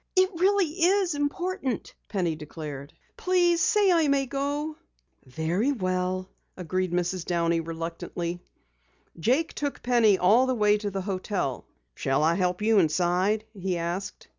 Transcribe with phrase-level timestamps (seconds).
[0.15, 2.91] "It really is important," Penny declared.
[3.17, 4.75] "Please say I may go."
[5.27, 6.27] "Very well,"
[6.57, 7.23] agreed Mrs.
[7.23, 8.41] Downey reluctantly.
[9.19, 11.67] Jake took Penny all the way to the hotel.
[11.93, 14.27] "Shall I help you inside?" he asked.